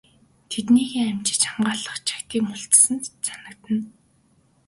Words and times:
Хэдийнээ 0.51 0.93
амжиж 1.11 1.41
хамгаалах 1.49 1.97
чагтыг 2.07 2.39
нь 2.41 2.45
мулталчихсан 2.49 2.97
харагдана. 3.25 3.83